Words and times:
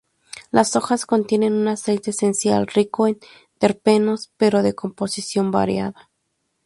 Las 0.49 0.75
hojas 0.75 1.05
contienen 1.05 1.53
un 1.53 1.67
aceite 1.67 2.09
esencial 2.09 2.65
rico 2.65 3.05
en 3.05 3.19
terpenos 3.59 4.31
pero 4.35 4.63
de 4.63 4.73
composición 4.73 5.51
variada. 5.51 6.09